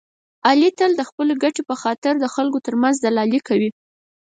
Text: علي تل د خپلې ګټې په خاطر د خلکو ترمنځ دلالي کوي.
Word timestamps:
علي 0.47 0.69
تل 0.79 0.91
د 0.97 1.01
خپلې 1.09 1.33
ګټې 1.43 1.61
په 1.69 1.75
خاطر 1.81 2.13
د 2.19 2.25
خلکو 2.35 2.59
ترمنځ 2.67 2.95
دلالي 2.99 3.39
کوي. 3.47 3.69